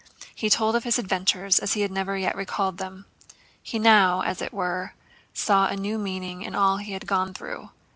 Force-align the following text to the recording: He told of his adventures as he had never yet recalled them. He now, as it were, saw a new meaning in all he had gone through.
He 0.33 0.49
told 0.49 0.75
of 0.75 0.83
his 0.83 0.97
adventures 0.97 1.59
as 1.59 1.73
he 1.73 1.81
had 1.81 1.91
never 1.91 2.17
yet 2.17 2.35
recalled 2.35 2.79
them. 2.79 3.05
He 3.61 3.77
now, 3.77 4.21
as 4.23 4.41
it 4.41 4.51
were, 4.51 4.95
saw 5.31 5.67
a 5.67 5.75
new 5.75 5.99
meaning 5.99 6.41
in 6.41 6.55
all 6.55 6.77
he 6.77 6.93
had 6.93 7.05
gone 7.05 7.35
through. 7.35 7.69